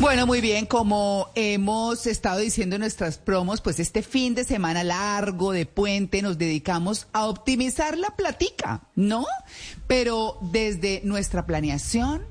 [0.00, 4.84] Bueno, muy bien, como hemos estado diciendo en nuestras promos, pues este fin de semana
[4.84, 9.26] largo de puente nos dedicamos a optimizar la platica, ¿no?
[9.88, 12.22] Pero desde nuestra planeación,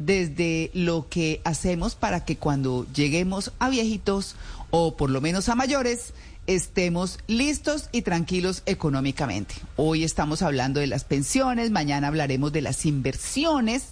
[0.00, 4.34] desde lo que hacemos para que cuando lleguemos a viejitos
[4.72, 6.14] o por lo menos a mayores,
[6.46, 9.54] estemos listos y tranquilos económicamente.
[9.76, 13.88] Hoy estamos hablando de las pensiones, mañana hablaremos de las inversiones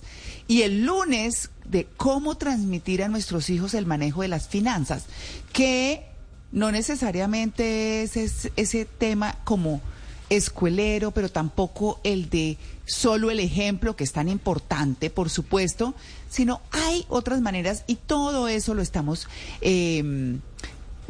[0.48, 5.04] y el lunes de cómo transmitir a nuestros hijos el manejo de las finanzas,
[5.52, 6.06] que
[6.50, 9.80] no necesariamente es, es ese tema como
[10.28, 15.94] escuelero, pero tampoco el de solo el ejemplo, que es tan importante, por supuesto,
[16.30, 19.28] sino hay otras maneras y todo eso lo estamos,
[19.60, 20.38] eh,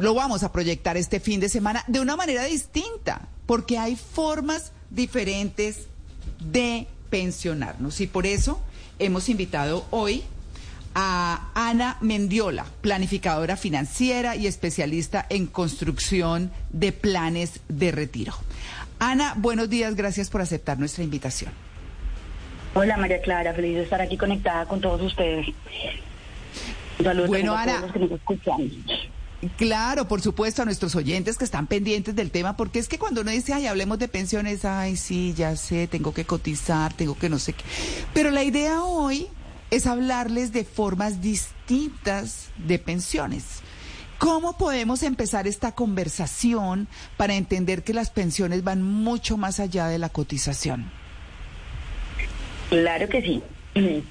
[0.03, 4.73] lo vamos a proyectar este fin de semana de una manera distinta, porque hay formas
[4.89, 5.87] diferentes
[6.39, 8.59] de pensionarnos y por eso
[8.99, 10.23] hemos invitado hoy
[10.93, 18.33] a Ana Mendiola, planificadora financiera y especialista en construcción de planes de retiro.
[18.99, 21.51] Ana, buenos días, gracias por aceptar nuestra invitación.
[22.75, 25.47] Hola María Clara, feliz de estar aquí conectada con todos ustedes.
[27.01, 27.71] Saludos Bueno, a Ana.
[27.73, 29.12] todos los que nos escuchan.
[29.57, 33.21] Claro, por supuesto, a nuestros oyentes que están pendientes del tema, porque es que cuando
[33.21, 37.29] uno dice, ay, hablemos de pensiones, ay, sí, ya sé, tengo que cotizar, tengo que
[37.29, 37.63] no sé qué.
[38.13, 39.27] Pero la idea hoy
[39.71, 43.61] es hablarles de formas distintas de pensiones.
[44.17, 49.99] ¿Cómo podemos empezar esta conversación para entender que las pensiones van mucho más allá de
[49.99, 50.91] la cotización?
[52.69, 53.43] Claro que sí.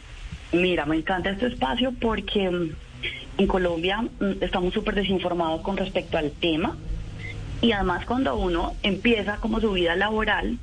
[0.53, 2.71] Mira, me encanta este espacio porque mm,
[3.39, 6.77] en Colombia mm, estamos súper desinformados con respecto al tema
[7.61, 10.59] y además cuando uno empieza como su vida laboral,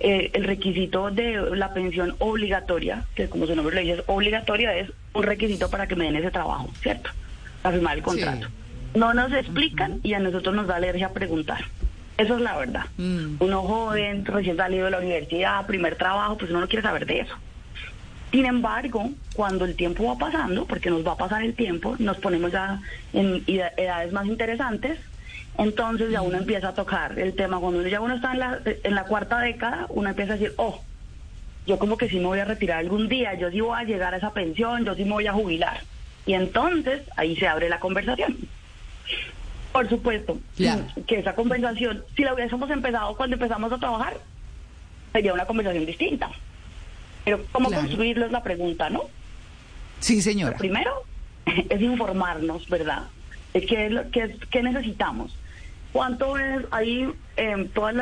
[0.00, 4.76] eh, el requisito de la pensión obligatoria, que como su nombre lo dice es obligatoria,
[4.76, 7.10] es un requisito para que me den ese trabajo, ¿cierto?
[7.62, 8.48] Para firmar el contrato.
[8.94, 11.64] No nos explican y a nosotros nos da alergia a preguntar.
[12.18, 12.84] Eso es la verdad.
[12.98, 13.36] Mm.
[13.40, 17.20] Uno joven, recién salido de la universidad, primer trabajo, pues uno no quiere saber de
[17.20, 17.34] eso.
[18.32, 22.16] Sin embargo, cuando el tiempo va pasando, porque nos va a pasar el tiempo, nos
[22.16, 22.80] ponemos ya
[23.12, 24.98] en edades más interesantes,
[25.58, 27.60] entonces ya uno empieza a tocar el tema.
[27.60, 30.80] Cuando ya uno está en la, en la cuarta década, uno empieza a decir, oh,
[31.66, 34.14] yo como que sí me voy a retirar algún día, yo sí voy a llegar
[34.14, 35.80] a esa pensión, yo sí me voy a jubilar.
[36.24, 38.36] Y entonces ahí se abre la conversación.
[39.72, 40.84] Por supuesto, Claro.
[41.06, 44.14] que esa conversación, si la hubiésemos empezado cuando empezamos a trabajar,
[45.12, 46.30] sería una conversación distinta.
[47.24, 47.84] Pero ¿cómo Claro.
[47.84, 49.02] construirlo es la pregunta, no?
[50.00, 50.56] Sí, señora.
[50.56, 50.90] Primero
[51.46, 53.04] es informarnos, ¿verdad?
[53.52, 55.36] De qué, es lo- qué, es- qué necesitamos.
[55.92, 57.06] ¿Cuánto es ahí
[57.36, 57.92] eh, todos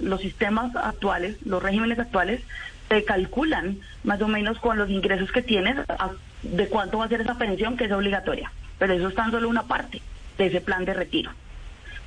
[0.00, 2.40] los sistemas actuales, los regímenes actuales,
[2.88, 7.08] te calculan más o menos con los ingresos que tienes a- de cuánto va a
[7.08, 8.50] ser esa pensión que es obligatoria?
[8.78, 10.00] Pero eso es tan solo una parte
[10.38, 11.30] de ese plan de retiro.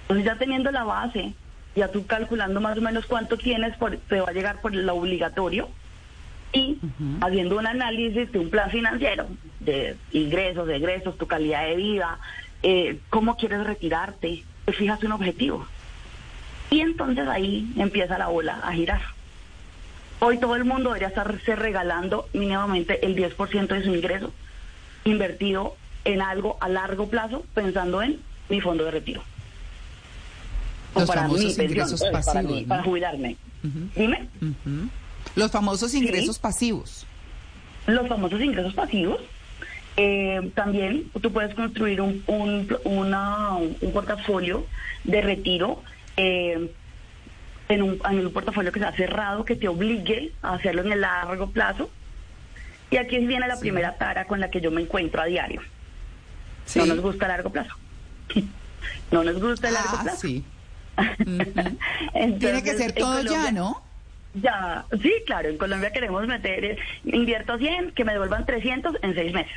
[0.04, 1.34] Entonces ya teniendo la base,
[1.76, 4.96] ya tú calculando más o menos cuánto tienes, por, te va a llegar por lo
[4.96, 5.70] obligatorio
[6.52, 6.80] y
[7.22, 9.28] haciendo un análisis de un plan financiero,
[9.60, 12.20] de ingresos, de egresos, tu calidad de vida,
[12.64, 15.66] eh, cómo quieres retirarte, te fijas un objetivo.
[16.72, 19.02] Y entonces ahí empieza la bola a girar.
[20.20, 24.34] Hoy todo el mundo debería estarse regalando mínimamente el 10% de su ingreso
[25.06, 29.24] invertido en algo a largo plazo pensando en mi fondo de retiro.
[30.94, 32.68] O para mi famosos pensión, ingresos pues, para, mí, ¿no?
[32.68, 33.38] para jubilarme.
[33.96, 34.28] Dime.
[34.42, 34.90] Ujú.
[35.36, 37.06] Los famosos ingresos pasivos.
[37.88, 39.20] los famosos ingresos pasivos.
[39.98, 44.66] Eh, también tú puedes construir un, un, una- un portafolio
[45.04, 45.82] de retiro
[46.18, 46.72] eh,
[47.68, 51.02] en, un, en un portafolio que sea cerrado, que te obligue a hacerlo en el
[51.02, 51.90] largo plazo.
[52.92, 55.62] Y aquí viene la primera tara con la que yo me encuentro a diario.
[56.66, 56.80] Sí.
[56.80, 57.74] No nos gusta a largo plazo.
[59.12, 60.18] no nos gusta el largo Ah, plazo.
[60.22, 60.44] sí.
[62.14, 63.82] Entonces, Tiene que ser todo ya, ¿no?
[64.34, 69.16] Ya, sí, claro, en Colombia queremos meter, eh, invierto 100, que me devuelvan 300 en
[69.16, 69.54] seis meses.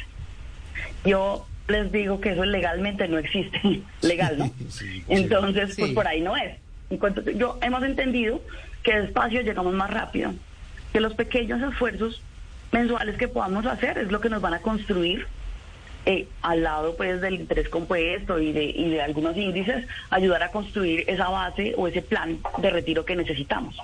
[1.05, 3.61] Yo les digo que eso legalmente no existe,
[4.01, 4.51] legal, ¿no?
[5.09, 6.57] Entonces, pues por ahí no es.
[6.91, 8.41] En cuanto, yo hemos entendido
[8.83, 10.35] que despacio llegamos más rápido,
[10.93, 12.23] que los pequeños esfuerzos
[12.71, 15.27] mensuales que podamos hacer es lo que nos van a construir
[16.05, 20.51] eh, al lado pues del interés compuesto y de, y de algunos índices, ayudar a
[20.51, 23.77] construir esa base o ese plan de retiro que necesitamos.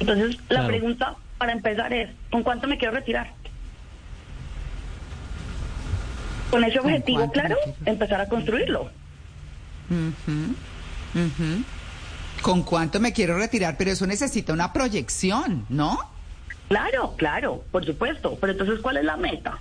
[0.00, 3.32] Entonces, la pregunta para empezar es, ¿con cuánto me quiero retirar?
[6.50, 8.90] Con ese ¿Con objetivo claro, empezar a construirlo.
[9.90, 10.54] Ujú,
[11.14, 11.64] ujú.
[12.42, 13.76] ¿Con cuánto me quiero retirar?
[13.78, 15.98] Pero eso necesita una proyección, ¿no?
[16.68, 18.36] Claro, claro, por supuesto.
[18.40, 19.58] Pero entonces, ¿cuál es la meta?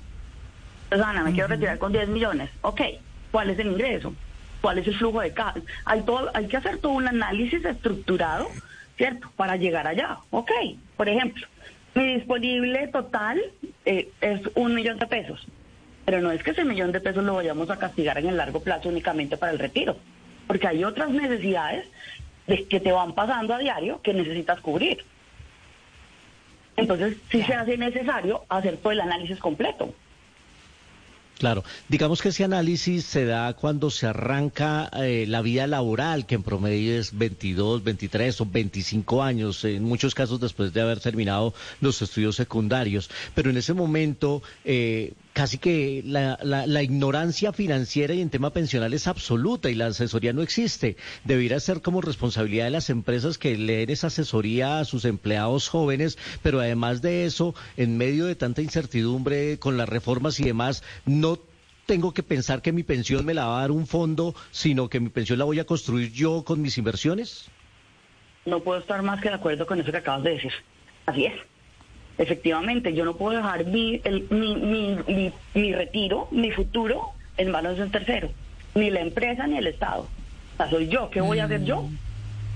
[0.85, 2.49] Entonces, Ana, me quiero retirar con 10 millones.
[2.61, 2.81] Ok,
[3.31, 4.13] ¿cuál es el ingreso?
[4.61, 5.55] ¿Cuál es el flujo de caja?
[5.85, 8.55] Hay, todo, hay que hacer todo un análisis estructurado,
[8.97, 9.31] ¿cierto?
[9.35, 10.17] Para llegar allá.
[10.31, 10.51] Ok,
[10.97, 11.47] por ejemplo,
[11.95, 13.41] mi disponible total
[13.85, 15.45] eh, es un millón de pesos.
[16.05, 18.61] Pero no es que ese millón de pesos lo vayamos a castigar en el largo
[18.61, 19.97] plazo únicamente para el retiro.
[20.47, 21.85] Porque hay otras necesidades
[22.47, 25.03] de, que te van pasando a diario que necesitas cubrir.
[26.75, 29.93] Entonces, sí se hace necesario hacer todo el análisis completo.
[31.39, 36.35] Claro, digamos que ese análisis se da cuando se arranca eh, la vida laboral, que
[36.35, 41.53] en promedio es 22, 23 o 25 años, en muchos casos después de haber terminado
[41.81, 43.09] los estudios secundarios.
[43.33, 48.51] Pero en ese momento, eh, casi que la, la- la ignorancia financiera y en tema
[48.51, 50.95] pensional es absoluta y la asesoría no existe.
[51.23, 55.69] Debería ser como responsabilidad de las empresas que le den esa asesoría a sus empleados
[55.69, 60.83] jóvenes, pero además de eso, en medio de tanta incertidumbre con las reformas y demás,
[61.05, 61.39] no
[61.85, 64.99] tengo que pensar que mi pensión me la va a dar un fondo, sino que
[64.99, 67.49] mi pensión la voy a construir yo con mis inversiones.
[68.45, 70.51] No puedo estar más que de acuerdo con eso que acabas de decir.
[71.05, 71.33] Así es.
[72.17, 77.51] Efectivamente, yo no puedo dejar mi, el- mi, mi, mi, mi retiro, mi futuro, en
[77.51, 78.29] manos de un tercero.
[78.75, 80.03] Ni la empresa ni el Estado.
[80.53, 81.09] O sea, soy yo.
[81.09, 81.89] ¿Qué voy a hacer yo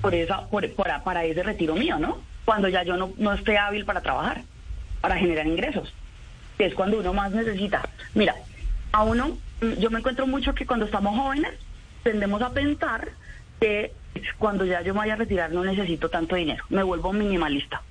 [0.01, 2.21] por esa, por, para, para ese retiro mío, no?
[2.45, 4.44] Cuando ya yo no, no esté hábil para trabajar,
[5.01, 5.92] para generar ingresos.
[6.57, 7.81] Que es cuando uno más necesita.
[8.13, 8.36] Mira,
[8.92, 11.53] a uno, mm, yo me encuentro mucho que cuando estamos jóvenes,
[12.03, 13.10] tendemos a pensar
[13.60, 13.92] que
[14.38, 16.63] cuando ya yo me vaya a retirar no necesito tanto dinero.
[16.69, 17.81] Me vuelvo minimalista.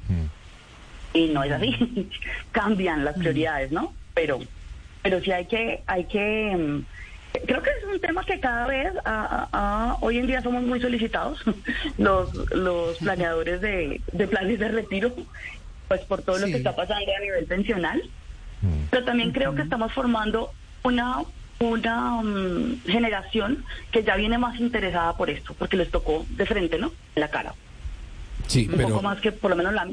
[1.17, 2.09] Y no es así.
[2.53, 3.93] Cambian las prioridades, ¿no?
[4.15, 4.41] Pero,
[5.03, 8.93] pero sí hay que, hay que, mm, creo que es un tema que cada vez,
[9.05, 11.43] ah, hoy en día somos muy solicitados,
[11.99, 15.15] los, los planeadores de, de planes de retiro,
[15.89, 18.03] pues por todo lo que está pasando a nivel pensional.
[18.91, 20.51] Pero también creo que estamos formando
[20.83, 21.19] una
[21.59, 26.79] una mm, generación que ya viene más interesada por esto, porque les tocó de frente,
[26.79, 26.93] ¿no?
[27.15, 27.55] En la cara.
[28.47, 29.89] Sí, Un pero poco más que por lo menos la...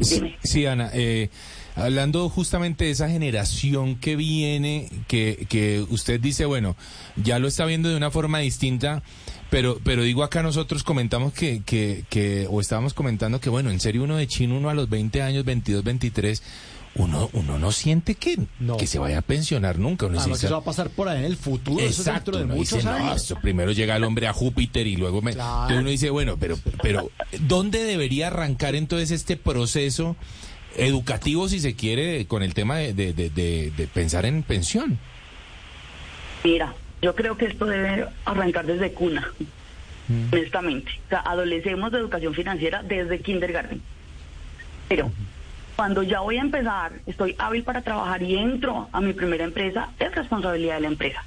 [0.00, 1.30] sí, Ana, eh,
[1.74, 6.76] hablando justamente de esa generación que viene, que, que usted dice, bueno,
[7.16, 9.02] ya lo está viendo de una forma distinta,
[9.50, 13.80] pero, pero digo acá nosotros comentamos que, que, que, o estábamos comentando que, bueno, en
[13.80, 16.42] serio uno de chino, uno a los 20 años, 22, 23,
[16.96, 18.76] uno, uno no siente que, No.
[18.76, 20.06] que se vaya a pensionar nunca.
[20.06, 22.32] Uno Además, dice, eso va a pasar por ahí en el futuro, eso es Exacto,
[22.32, 23.22] de uno muchos dice, no, años.
[23.22, 25.32] esto primero llega el hombre a Júpiter y luego me...
[25.34, 25.52] Claro.
[25.62, 27.10] Entonces uno dice, bueno, pero, pero
[27.40, 30.16] ¿dónde debería arrancar entonces este proceso
[30.76, 34.98] educativo, si se quiere, con el tema de, de- de- de- de pensar en pensión?
[36.44, 39.32] Mira, yo creo que esto debe arrancar desde cuna,
[40.32, 40.90] honestamente.
[41.06, 43.80] O sea, adolecemos de educación financiera desde kindergarten.
[44.88, 45.10] Pero
[45.76, 49.90] cuando ya voy a empezar, estoy hábil para trabajar y entro a mi primera empresa,
[49.98, 51.22] es responsabilidad de la empresa.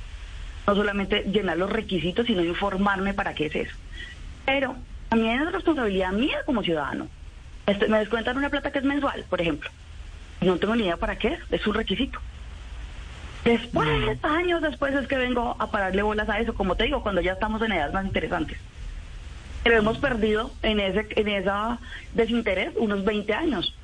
[0.65, 3.75] No solamente llenar los requisitos, sino informarme para qué es eso.
[4.45, 4.75] Pero
[5.07, 7.07] también es responsabilidad mía como ciudadano.
[7.67, 9.69] Este, me descuentan una plata que es mensual, por ejemplo.
[10.41, 12.19] No tengo ni idea para qué es, es un requisito.
[13.43, 13.87] Después,
[14.23, 17.33] años después es que vengo a pararle bolas a eso, como te digo, cuando ya
[17.33, 18.57] estamos en edades más interesantes.
[19.63, 21.79] Pero hemos perdido en ese en esa
[22.13, 23.75] desinterés unos 20 años.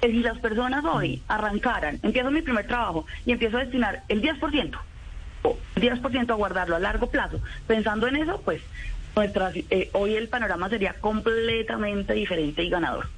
[0.00, 4.78] Si las personas hoy arrancaran, empiezo mi primer trabajo y empiezo a destinar el 10%,
[5.42, 8.62] o el 10% a guardarlo a largo plazo, pensando en eso, pues
[9.16, 13.08] nuestras, eh, hoy el panorama sería completamente diferente y ganador.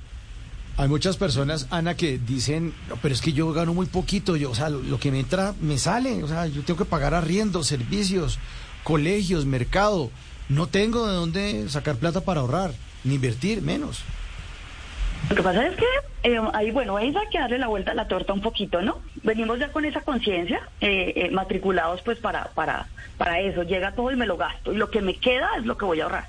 [0.78, 4.50] Hay muchas personas, Ana, que dicen, "No, pero es que yo gano muy poquito, yo,
[4.50, 7.12] o sea, lo, lo que me entra me sale, o sea, yo tengo que pagar
[7.12, 8.38] arriendo, servicios,
[8.84, 10.10] colegios, mercado,
[10.48, 12.72] no tengo de dónde sacar plata para ahorrar,
[13.04, 14.02] ni invertir, menos.
[15.30, 15.86] Lo que pasa es que
[16.24, 18.98] eh, ahí, bueno, hay que darle la vuelta a la torta un poquito, ¿no?
[19.22, 23.62] Venimos ya con esa conciencia, eh, eh, matriculados pues para, para, para eso.
[23.62, 24.72] Llega todo y me lo gasto.
[24.72, 26.26] Y lo que me queda es lo que voy a ahorrar.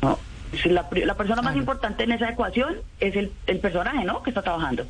[0.00, 0.18] No.
[0.62, 4.22] Si la, la persona más importante en esa ecuación es el, el personaje, ¿no?
[4.22, 4.86] Que está trabajando.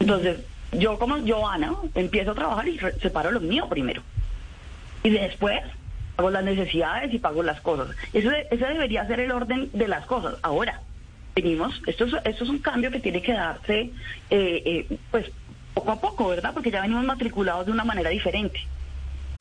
[0.00, 0.40] Entonces,
[0.72, 4.02] yo como Joana, empiezo a trabajar y separo lo mío primero.
[5.04, 5.62] Y después
[6.16, 7.94] hago las necesidades y pago las cosas.
[8.12, 10.34] Eso ese debería ser el orden de las cosas.
[10.42, 10.80] Ahora,
[11.34, 13.90] venimos, esto es, esto es un cambio que tiene que darse,
[14.30, 15.30] eh, eh, pues,
[15.74, 16.52] poco a poco, ¿verdad?
[16.52, 18.60] Porque ya venimos matriculados de una manera diferente.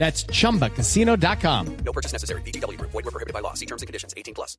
[0.00, 1.66] That's chumbacasino.com.
[1.84, 2.40] No purchase necessary.
[2.42, 2.90] VGW Group.
[2.90, 3.54] Void were prohibited by law.
[3.54, 4.14] See terms and conditions.
[4.16, 4.58] 18 plus.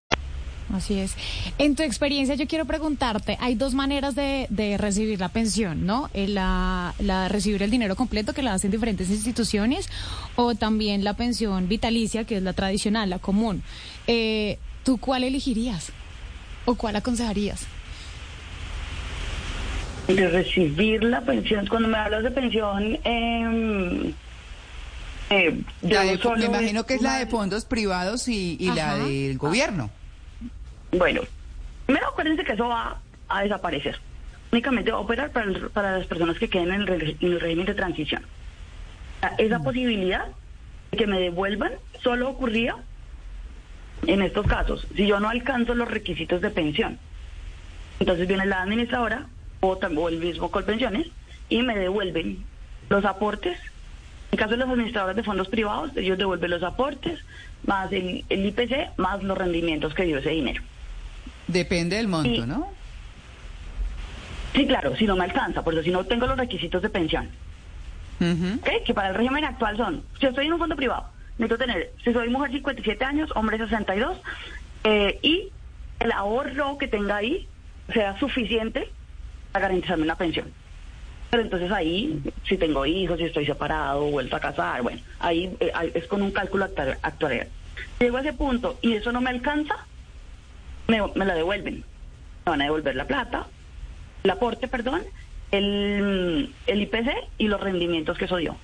[0.73, 1.15] Así es.
[1.57, 6.09] En tu experiencia, yo quiero preguntarte, hay dos maneras de, de recibir la pensión, ¿no?
[6.13, 9.89] Eh, La, la recibir el dinero completo que la hacen diferentes instituciones
[10.37, 13.63] o también la pensión vitalicia, que es la tradicional, la común.
[14.07, 15.91] Eh, ¿Tú cuál elegirías?
[16.63, 17.65] ¿O cuál aconsejarías?
[20.07, 24.13] De recibir la pensión, cuando me hablas de pensión, eh,
[25.31, 28.95] eh, yo de- solo me imagino que es la de fondos privados y, y la
[28.97, 29.89] del gobierno.
[30.91, 31.21] Bueno,
[31.85, 33.99] primero acuérdense que eso va a desaparecer.
[34.51, 37.31] Únicamente va a operar para, el- para las personas que queden en el, re- en
[37.31, 38.23] el régimen de transición.
[39.37, 40.27] Esa posibilidad
[40.91, 41.71] de que me devuelvan
[42.03, 42.75] solo ocurría
[44.07, 46.97] en estos casos, si yo no alcanzo los requisitos de pensión.
[47.99, 49.27] Entonces viene la administradora
[49.59, 49.77] o
[50.09, 51.07] el mismo Colpensiones
[51.49, 52.43] y me devuelven
[52.89, 53.59] los aportes.
[54.31, 57.19] En caso de los administradores de fondos privados, ellos devuelven los aportes,
[57.65, 60.63] más el, el IPC, más los rendimientos que dio ese dinero.
[61.47, 62.45] Depende del monto.
[62.45, 62.71] ¿no?
[64.53, 67.29] Sí, claro, si no me alcanza, porque si no tengo los requisitos de pensión.
[68.85, 71.07] Que para el régimen actual son, si estoy en un fondo privado,
[71.39, 74.15] necesito tener, si soy mujer 57 años, hombre 62,
[74.83, 75.49] eh, y
[75.99, 77.47] el ahorro que tenga ahí
[77.91, 78.91] sea suficiente
[79.51, 80.51] para garantizarme una pensión.
[81.31, 85.71] Pero entonces ahí, si tengo hijos, si estoy separado, vuelto a casar, bueno, ahí eh,
[85.93, 87.47] es con un cálculo actua- actuarial.
[88.01, 89.75] Llego a ese punto y eso no me alcanza,
[90.87, 91.85] me, la devuelven.
[92.45, 93.47] Me van a devolver la plata,
[94.23, 95.03] el aporte, perdón,
[95.51, 98.57] el, el IPC y los rendimientos que eso dio.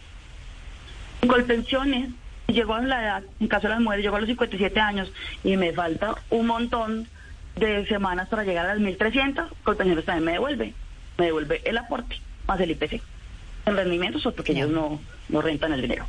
[1.22, 2.10] En Colpensiones,
[2.48, 5.10] llegó a la edad, en caso de las mujeres, llegó a los 57 años
[5.42, 7.08] y me falta un montón
[7.56, 10.74] de semanas para llegar a las 1300, Colpensiones también me devuelve.
[11.18, 13.01] Me devuelve el aporte más el IPC.
[13.66, 15.00] En rendimientos, o porque ellos no,
[15.30, 16.06] no rentan el dinero.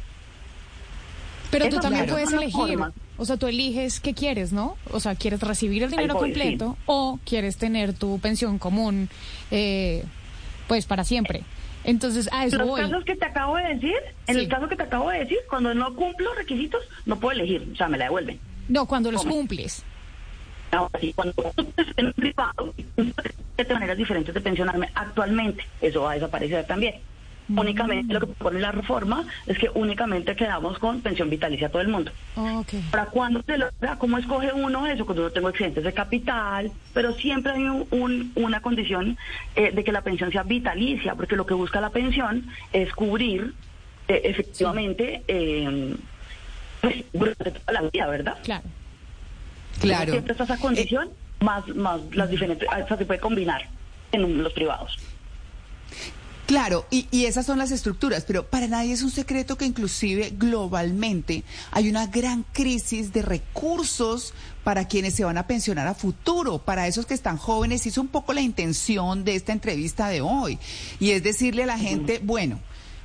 [1.51, 2.79] Pero tú Eso, también claro, puedes elegir.
[3.17, 4.77] O sea, tú eliges qué quieres, ¿no?
[4.93, 6.83] O sea, ¿quieres recibir el dinero voy, completo sí.
[6.87, 9.09] o quieres tener tu pensión común,
[9.51, 10.05] eh,
[10.69, 11.43] pues, para siempre?
[11.85, 12.81] Entonces, a eso En los voy.
[12.83, 13.95] casos que te acabo de decir,
[14.27, 14.41] en Sí.
[14.43, 17.77] el caso que te acabo de decir, cuando no cumplo requisitos, no puedo elegir, o
[17.77, 18.39] sea, me la devuelven.
[18.69, 19.83] No, cuando los cumples.
[20.71, 21.35] Ahora sí, cuando
[21.97, 22.75] en un privado,
[23.57, 26.95] de maneras diferentes de pensionarme actualmente, eso va a desaparecer también.
[27.57, 31.81] Únicamente lo que propone la reforma es que únicamente quedamos con pensión vitalicia a todo
[31.81, 32.13] el mundo.
[32.37, 32.75] Ok.
[32.91, 33.97] ¿Para cuándo se logra?
[33.99, 35.07] ¿Cómo escoge uno eso?
[35.07, 39.17] Cuando no tengo excedentes de capital, pero siempre hay un- un- una condición
[39.57, 42.45] eh, de que la pensión sea vitalicia, porque lo que busca la pensión
[42.75, 43.55] es cubrir
[44.09, 45.97] eh, efectivamente eh,
[46.83, 48.37] pues, durante toda la vida, ¿verdad?
[48.45, 48.65] Claro.
[49.81, 50.13] Claro.
[50.13, 53.69] Siempre está esa condición, más, más las diferentes, o sea, se puede combinar
[54.13, 54.99] en los privados.
[56.47, 60.33] Claro, y, y esas son las estructuras, pero para nadie es un secreto que inclusive
[60.35, 64.33] globalmente hay una gran crisis de recursos
[64.65, 67.99] para quienes se van a pensionar a futuro, para esos que están jóvenes, y es
[67.99, 70.59] un poco la intención de esta entrevista de hoy,
[70.99, 72.61] y es decirle a la gente, bueno,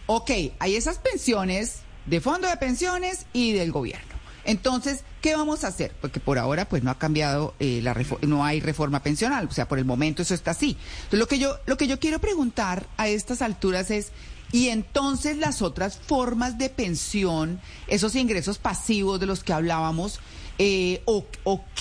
[0.06, 4.13] ok, hay esas pensiones de fondo de pensiones y del gobierno.
[4.46, 5.94] Entonces, ¿qué vamos a hacer?
[6.02, 9.68] Porque por ahora pues no ha cambiado eh, la no hay reforma pensional, o sea,
[9.68, 10.78] por el momento eso está así.
[11.04, 14.12] Entonces, lo que yo lo que yo quiero preguntar a estas alturas es
[14.52, 20.20] y entonces las otras formas de pensión, esos ingresos pasivos de los que hablábamos,
[20.60, 21.26] eh, o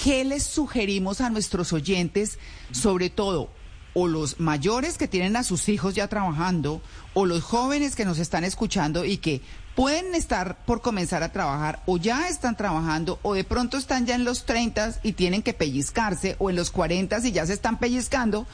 [0.02, 2.38] qué les sugerimos a nuestros oyentes,
[2.70, 3.50] sobre todo
[3.94, 6.80] o los mayores que tienen a sus hijos ya trabajando,
[7.14, 9.40] o los jóvenes que nos están escuchando y que
[9.74, 14.14] pueden estar por comenzar a trabajar, o ya están trabajando, o de pronto están ya
[14.14, 17.78] en los 30 y tienen que pellizcarse, o en los 40 y ya se están
[17.78, 18.46] pellizcando.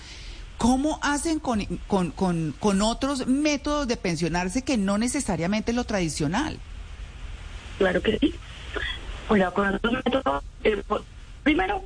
[0.58, 6.58] ¿Cómo hacen con, con, con, con otros métodos de pensionarse que no necesariamente lo tradicional?
[7.78, 8.34] Claro que sí.
[9.28, 10.82] Oiga, con estos métodos, eh,
[11.44, 11.84] primero,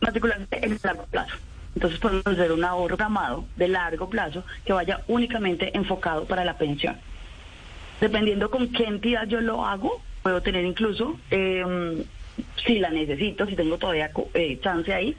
[0.00, 1.34] matricularse en el largo plazo.
[1.74, 6.56] Entonces podemos hacer un ahorro programado de largo plazo que vaya únicamente enfocado para la
[6.56, 6.96] pensión.
[8.00, 12.04] Dependiendo con qué entidad yo lo hago, puedo tener incluso, eh,
[12.64, 15.16] si la necesito, si tengo todavía eh, chance ahí,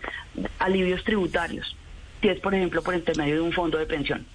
[0.60, 1.76] alivios tributarios.
[2.22, 4.26] Si es, por ejemplo, por intermedio de un fondo de pensión.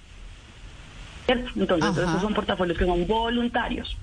[1.25, 1.49] ¿cierto?
[1.55, 2.03] Entonces, Ajá.
[2.05, 3.97] estos son portafolios que son voluntarios,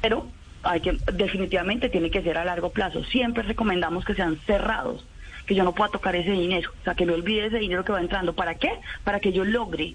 [0.00, 0.26] pero
[0.62, 3.04] hay que definitivamente tiene que ser a largo plazo.
[3.04, 5.04] Siempre recomendamos que sean cerrados,
[5.46, 7.92] que yo no pueda tocar ese dinero, o sea, que me olvide ese dinero que
[7.92, 8.32] va entrando.
[8.34, 8.70] ¿Para qué?
[9.04, 9.94] Para que yo logre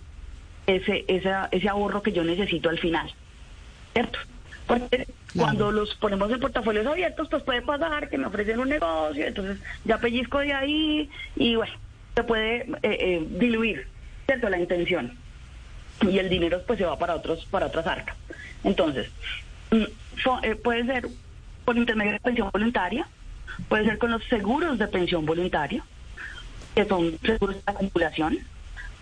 [0.66, 3.10] ese esa- ese ahorro que yo necesito al final.
[3.94, 4.20] ¿Cierto?
[4.68, 9.25] Porque cuando los ponemos en portafolios abiertos, pues puede pasar que me ofrecen un negocio,
[9.25, 11.74] entonces ya pellizco de ahí y bueno,
[12.16, 13.88] se puede eh, eh, diluir,
[14.25, 14.50] ¿cierto?
[14.50, 15.18] La intención.
[16.01, 18.16] Y el dinero pues se va para otros para otras arcas.
[18.63, 19.10] Entonces,
[19.72, 19.84] mm,
[20.44, 21.08] eh, puede ser
[21.63, 23.08] por intermedio de pensión voluntaria,
[23.70, 25.84] puede ser con los seguros de pensión voluntaria,
[26.75, 28.38] que son seguros de acumulación,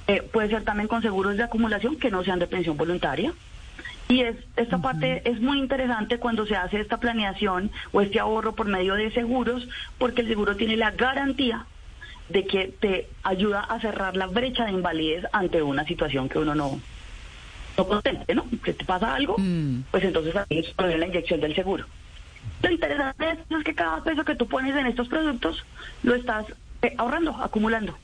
[0.07, 3.33] eh, puede ser también con seguros de acumulación que no sean de pensión voluntaria.
[4.07, 8.53] Y es, esta parte es muy interesante cuando se hace esta planeación o este ahorro
[8.53, 11.65] por medio de seguros, porque el seguro tiene la garantía
[12.29, 16.53] de que te ayuda a cerrar la brecha de invalidez ante una situación que uno
[16.53, 16.79] no,
[17.77, 18.45] no contente, ¿no?
[18.63, 19.81] Que te pasa algo, Mm.
[19.91, 21.85] pues entonces ahí es poner la inyección del seguro.
[22.61, 25.63] Lo interesante es que cada peso que tú pones en estos productos
[26.03, 26.45] lo estás
[26.81, 27.97] eh, ahorrando, acumulando.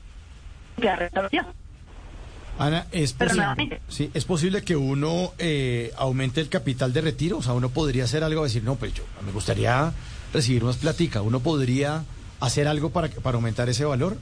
[2.58, 7.38] Ana, ¿es posible, sí, ¿es posible que uno eh, aumente el capital de retiro?
[7.38, 9.92] O sea, uno podría hacer algo, decir, no, pues yo me gustaría
[10.32, 11.22] recibir más platica.
[11.22, 12.04] ¿Uno podría
[12.40, 14.18] hacer algo para, para aumentar ese valor?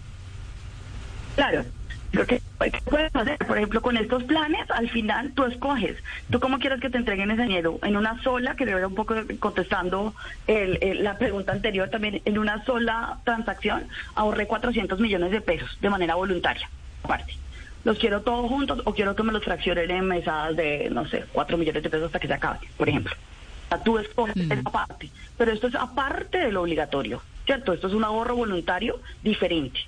[1.34, 1.64] Claro.
[2.12, 5.96] Lo que ¿qué puedes hacer, por ejemplo, con estos planes, al final tú escoges.
[6.30, 7.78] ¿Tú cómo quieres que te entreguen ese dinero?
[7.82, 10.14] En una sola, que era un poco contestando
[10.46, 15.70] el- el- la pregunta anterior también, en una sola transacción ahorré 400 millones de pesos
[15.80, 16.68] de manera voluntaria,
[17.02, 17.34] aparte.
[17.84, 21.24] ¿Los quiero todos juntos o quiero que me los fraccionen en mesadas de, no sé,
[21.32, 23.14] 4 millones de pesos hasta que se acabe, por ejemplo?
[23.14, 25.08] O sea, tú escoges esa parte.
[25.38, 27.72] Pero esto es aparte de lo obligatorio, ¿cierto?
[27.72, 29.80] Esto es un ahorro voluntario diferente.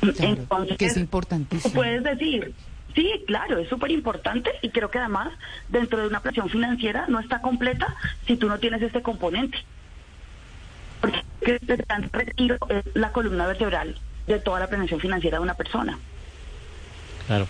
[0.00, 1.74] Claro, que es importantísimo.
[1.74, 2.54] Puedes decir,
[2.94, 5.32] sí, claro, es súper importante y creo que además
[5.68, 7.94] dentro de una presión financiera no está completa
[8.26, 9.58] si tú no tienes este componente.
[11.00, 13.96] Porque el plan de retiro es la columna vertebral
[14.26, 15.98] de toda la planeación financiera de una persona.
[17.26, 17.46] Claro.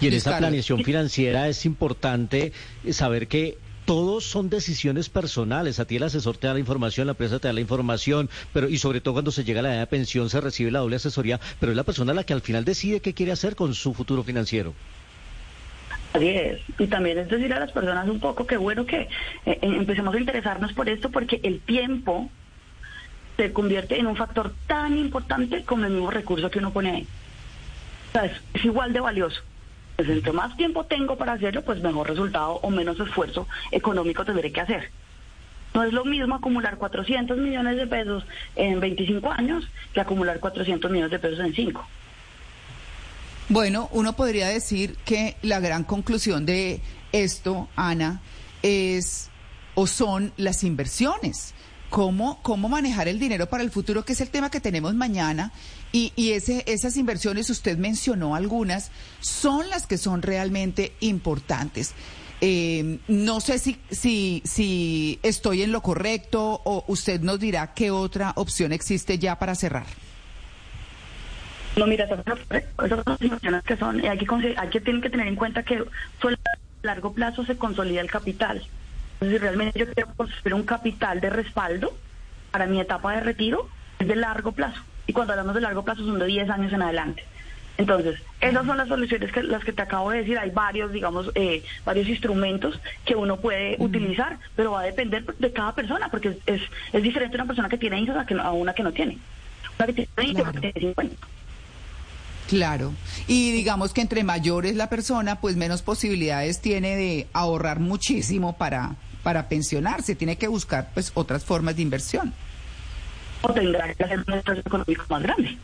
[0.00, 2.52] Y en esta planeación financiera es importante
[2.90, 3.58] saber que
[3.90, 5.80] todos son decisiones personales.
[5.80, 8.68] A ti el asesor te da la información, la empresa te da la información, pero
[8.68, 10.94] y sobre todo cuando se llega a la edad de pensión se recibe la doble
[10.94, 13.92] asesoría, pero es la persona la que al final decide qué quiere hacer con su
[13.92, 14.74] futuro financiero.
[16.12, 16.60] Así es.
[16.78, 19.08] Y también es decir a las personas un poco que bueno que
[19.44, 22.30] eh, empecemos a interesarnos por esto porque el tiempo
[23.36, 27.06] se convierte en un factor tan importante como el mismo recurso que uno pone ahí.
[28.10, 29.42] O sea, es igual de valioso.
[30.00, 34.50] Pues entre más tiempo tengo para hacerlo, pues mejor resultado o menos esfuerzo económico tendré
[34.50, 34.90] que hacer.
[35.74, 38.24] No es lo mismo acumular 400 millones de pesos
[38.56, 41.86] en 25 años que acumular 400 millones de pesos en 5.
[43.50, 46.80] Bueno, uno podría decir que la gran conclusión de
[47.12, 48.22] esto, Ana,
[48.62, 49.28] es
[49.74, 51.52] o son las inversiones.
[51.90, 55.52] Cómo, cómo manejar el dinero para el futuro, que es el tema que tenemos mañana.
[55.92, 61.94] Y, y ese, esas inversiones, usted mencionó algunas, son las que son realmente importantes.
[62.40, 67.90] Eh, no sé si, si, si estoy en lo correcto o usted nos dirá qué
[67.90, 69.86] otra opción existe ya para cerrar.
[71.76, 75.62] No, mira, esas inversiones que son, hay que, hay que tienen que tener en cuenta
[75.62, 75.84] que
[76.20, 78.62] solo a largo plazo se consolida el capital.
[79.14, 81.92] Entonces, si realmente yo quiero construir un capital de respaldo
[82.50, 84.80] para mi etapa de retiro, es de largo plazo.
[85.10, 87.24] Y cuando hablamos de largo plazo son de 10 años en adelante.
[87.78, 90.38] Entonces, esas son las soluciones que las que te acabo de decir.
[90.38, 95.52] Hay varios, digamos, eh, varios instrumentos que uno puede utilizar, pero va a depender de
[95.52, 98.52] cada persona, porque es, es, es diferente una persona que tiene hijos a, que a
[98.52, 99.18] una que no tiene.
[99.78, 100.52] Una que tiene 20, Claro.
[100.52, 101.26] que tiene 50.
[102.48, 102.92] Claro.
[103.26, 108.56] Y digamos que entre mayor es la persona, pues menos posibilidades tiene de ahorrar muchísimo
[108.56, 108.94] para,
[109.24, 110.14] para pensionarse.
[110.14, 112.32] Tiene que buscar pues otras formas de inversión.
[113.42, 115.58] O tendrá que hacer un esfuerzo económico más grande.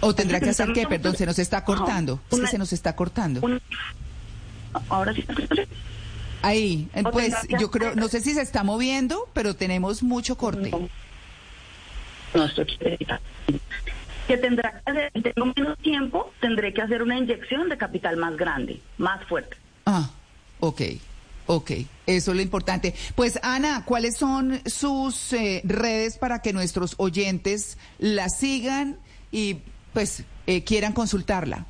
[0.00, 2.20] O tendrá que hacer qué, perdón, se nos está cortando.
[2.30, 3.40] Es que se nos está cortando.
[4.88, 5.24] Ahora sí,
[6.42, 10.72] Ahí, eh, pues yo creo, no sé si se está moviendo, pero tenemos mucho corte.
[12.34, 12.66] no estoy
[14.26, 18.36] que tendrá que hacer, tengo menos tiempo, tendré que hacer una inyección de capital más
[18.36, 19.56] grande, más fuerte.
[19.86, 20.10] Ah,
[20.60, 20.80] ok,
[21.46, 21.70] ok,
[22.06, 22.94] eso es lo importante.
[23.14, 28.98] Pues Ana, ¿cuáles son sus eh, redes para que nuestros oyentes la sigan
[29.30, 29.58] y
[29.92, 31.66] pues eh, quieran consultarla?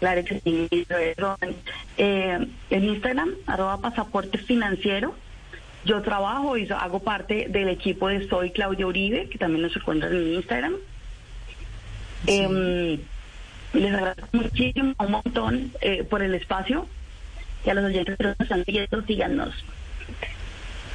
[0.00, 0.68] Claro que sí.
[1.98, 5.14] eh, en Instagram, arroba pasaporte financiero.
[5.84, 10.14] Yo trabajo y hago parte del equipo de Soy Claudia Uribe, que también nos encuentran
[10.14, 10.74] en Instagram.
[12.26, 12.98] Em,
[13.72, 16.86] Les agradezco muchísimo, un montón eh, por el espacio
[17.64, 19.54] y a los oyentes que están síganos.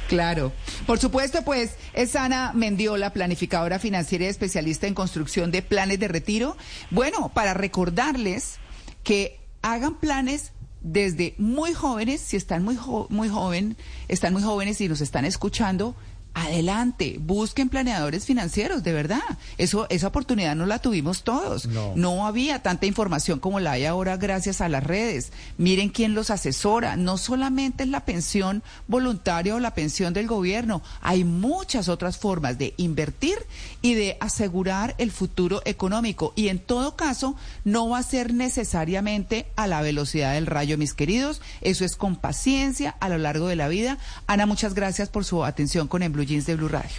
[0.08, 0.52] Claro.
[0.86, 6.08] Por supuesto, pues es Ana Mendiola, planificadora financiera y especialista en construcción de planes de
[6.08, 6.56] retiro.
[6.90, 8.58] Bueno, para recordarles
[9.02, 13.76] que hagan planes desde muy jóvenes, si están muy muy joven,
[14.06, 15.96] están muy jóvenes y nos están escuchando,
[16.36, 19.22] adelante, busquen planeadores financieros, de verdad.
[19.56, 21.66] Eso, esa oportunidad no la tuvimos todos.
[21.66, 22.26] No.
[22.26, 25.32] había tanta información como la hay ahora gracias a las redes.
[25.56, 26.96] Miren quién los asesora.
[26.96, 30.82] No solamente es la pensión voluntaria o la pensión del gobierno.
[31.00, 33.38] Hay muchas otras formas de invertir
[33.80, 36.34] y de asegurar el futuro económico.
[36.36, 40.92] Y en todo caso, no va a ser necesariamente a la velocidad del rayo, mis
[40.92, 41.40] queridos.
[41.62, 43.96] Eso es con paciencia a lo largo de la vida.
[44.26, 46.90] Ana, muchas gracias por su atención con el Blue Jeans de Blue Radio.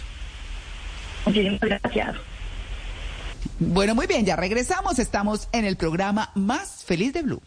[1.26, 2.16] Muchísimas gracias.
[3.58, 4.98] Bueno, muy bien, ya regresamos.
[4.98, 7.42] Estamos en el programa más feliz de Blue.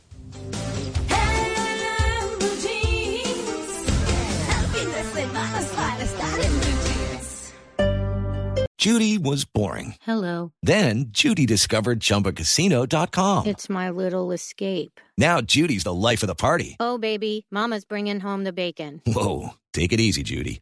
[8.82, 9.94] Judy was boring.
[10.02, 10.54] Hello.
[10.64, 13.46] Then Judy discovered chumbacasino.com.
[13.46, 15.00] It's my little escape.
[15.20, 16.78] Now Judy's the life of the party.
[16.80, 19.00] Oh, baby, Mama's bringing home the bacon.
[19.06, 19.52] Whoa.
[19.72, 20.62] Take it easy, Judy.